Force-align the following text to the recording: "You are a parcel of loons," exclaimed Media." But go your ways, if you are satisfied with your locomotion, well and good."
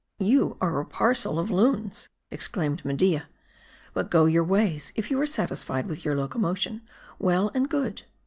"You 0.35 0.57
are 0.59 0.79
a 0.81 0.85
parcel 0.87 1.37
of 1.37 1.51
loons," 1.51 2.09
exclaimed 2.31 2.83
Media." 2.83 3.27
But 3.93 4.09
go 4.09 4.25
your 4.25 4.43
ways, 4.43 4.91
if 4.95 5.11
you 5.11 5.21
are 5.21 5.27
satisfied 5.27 5.85
with 5.85 6.03
your 6.03 6.15
locomotion, 6.17 6.81
well 7.19 7.51
and 7.53 7.69
good." 7.69 8.01